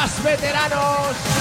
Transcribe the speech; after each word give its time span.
más 0.00 0.22
veteranos. 0.22 1.39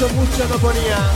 Mucho, 0.00 0.14
mucho 0.14 0.48
no 0.48 0.58
ponía. 0.58 1.07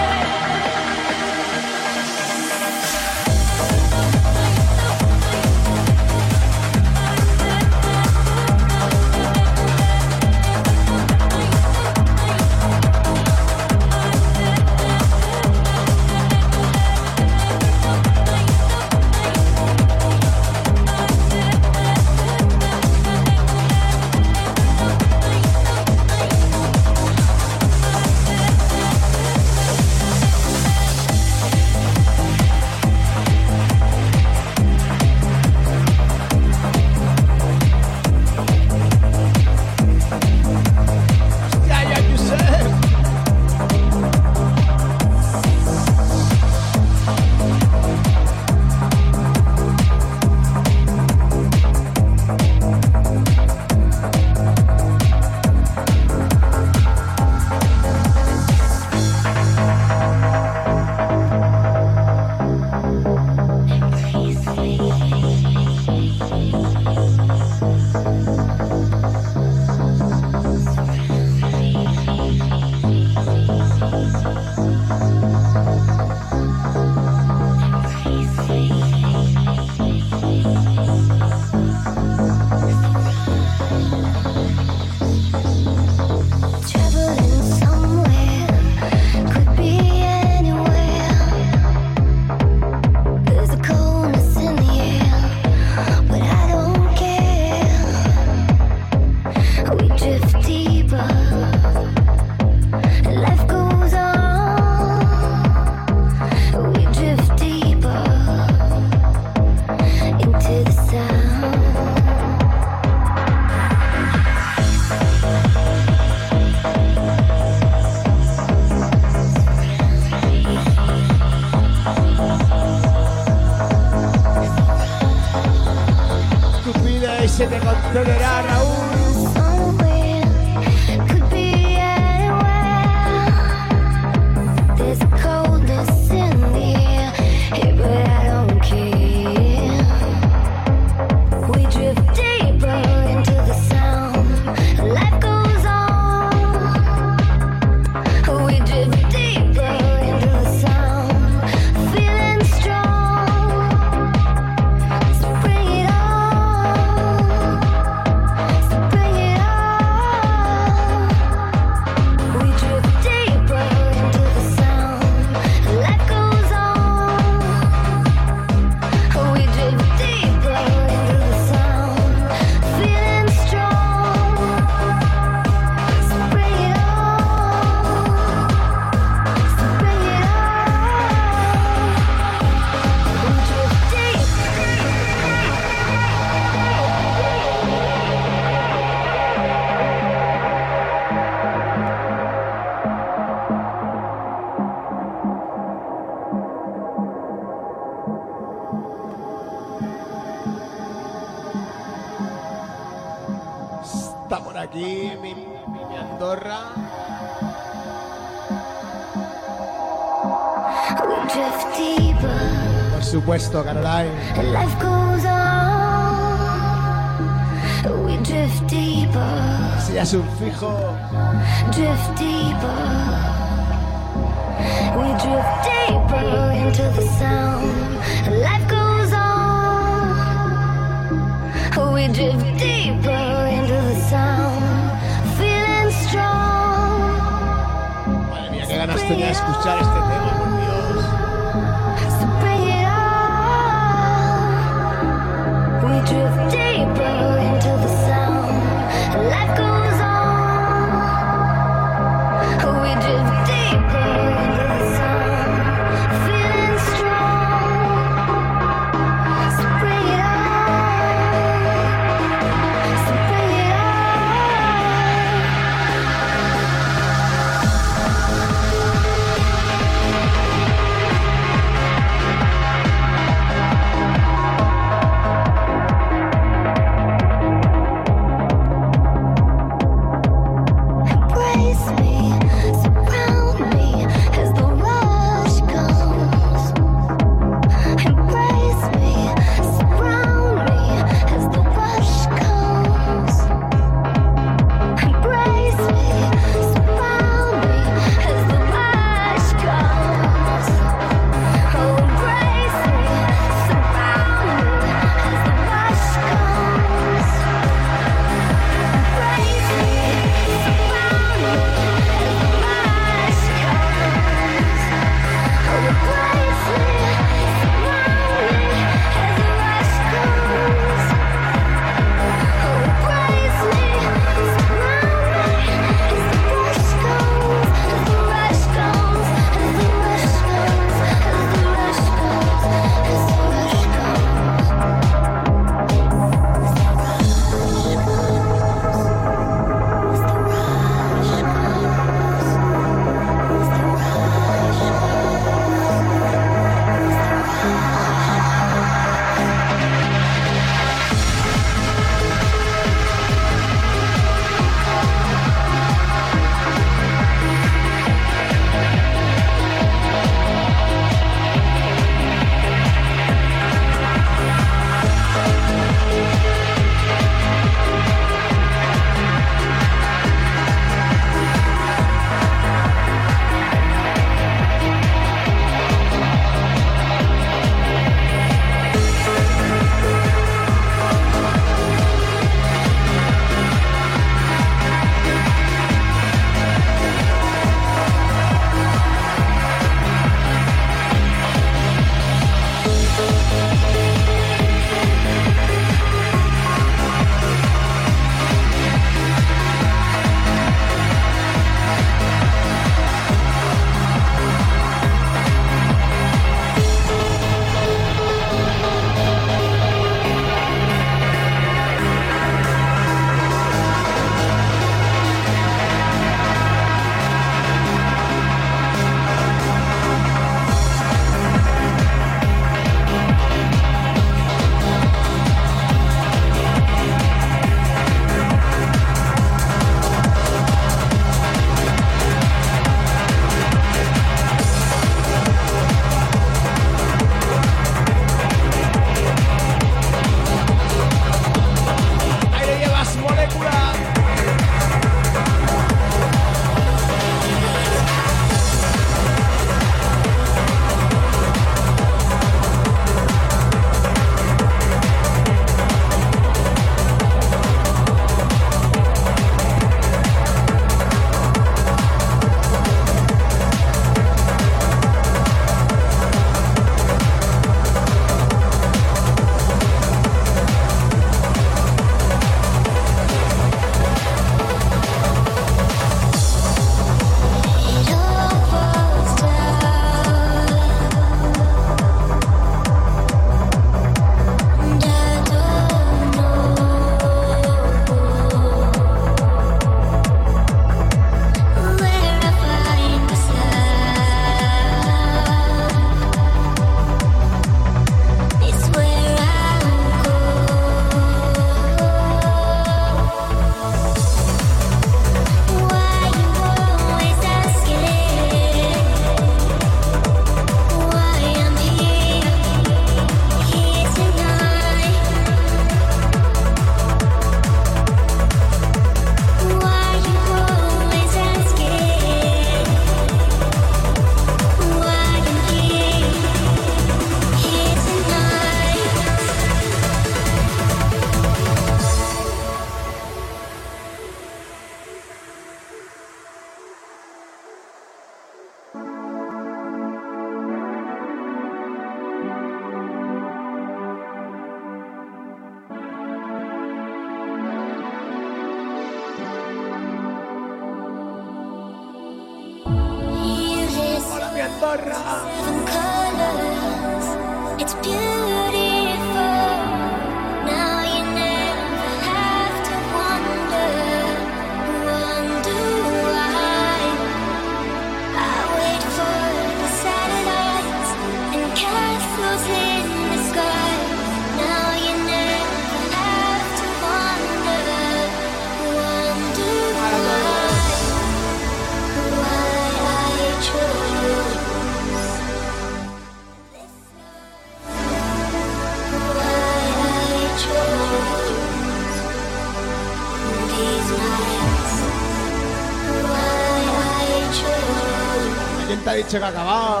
Chose 599.31 599.39
¿Quién 599.39 599.53
te 599.53 599.59
ha 599.59 600.00